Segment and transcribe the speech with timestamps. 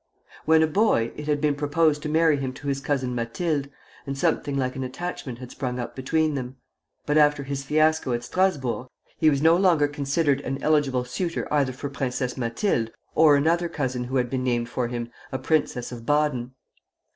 [0.45, 3.69] When a boy, it had been proposed to marry him to his cousin Mathilde,
[4.07, 6.55] and something like an attachment had sprung up between them;
[7.05, 8.87] but after his fiasco at Strasburg
[9.19, 14.05] he was no longer considered an eligible suitor either for Princess Mathilde or another cousin
[14.05, 16.55] who had been named for him, a princess of Baden.